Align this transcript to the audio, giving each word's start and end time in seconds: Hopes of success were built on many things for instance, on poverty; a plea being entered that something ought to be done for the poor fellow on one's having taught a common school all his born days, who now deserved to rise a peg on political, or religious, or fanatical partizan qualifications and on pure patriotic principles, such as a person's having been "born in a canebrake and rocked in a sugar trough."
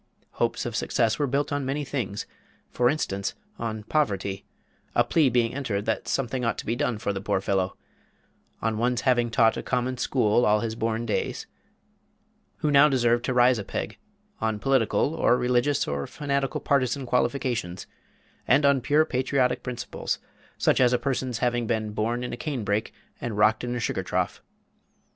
Hopes 0.41 0.65
of 0.65 0.75
success 0.75 1.19
were 1.19 1.27
built 1.27 1.51
on 1.53 1.63
many 1.63 1.85
things 1.85 2.25
for 2.71 2.89
instance, 2.89 3.35
on 3.59 3.83
poverty; 3.83 4.43
a 4.95 5.03
plea 5.03 5.29
being 5.29 5.53
entered 5.53 5.85
that 5.85 6.07
something 6.07 6.43
ought 6.43 6.57
to 6.57 6.65
be 6.65 6.75
done 6.75 6.97
for 6.97 7.13
the 7.13 7.21
poor 7.21 7.39
fellow 7.39 7.77
on 8.63 8.79
one's 8.79 9.01
having 9.01 9.29
taught 9.29 9.57
a 9.57 9.61
common 9.61 9.99
school 9.99 10.43
all 10.43 10.61
his 10.61 10.73
born 10.73 11.05
days, 11.05 11.45
who 12.61 12.71
now 12.71 12.89
deserved 12.89 13.23
to 13.25 13.31
rise 13.35 13.59
a 13.59 13.63
peg 13.63 13.99
on 14.39 14.57
political, 14.57 15.13
or 15.13 15.37
religious, 15.37 15.87
or 15.87 16.07
fanatical 16.07 16.59
partizan 16.59 17.05
qualifications 17.05 17.85
and 18.47 18.65
on 18.65 18.81
pure 18.81 19.05
patriotic 19.05 19.61
principles, 19.61 20.17
such 20.57 20.81
as 20.81 20.93
a 20.93 20.97
person's 20.97 21.37
having 21.45 21.67
been 21.67 21.91
"born 21.91 22.23
in 22.23 22.33
a 22.33 22.37
canebrake 22.37 22.91
and 23.21 23.37
rocked 23.37 23.63
in 23.63 23.75
a 23.75 23.79
sugar 23.79 24.01
trough." 24.01 24.41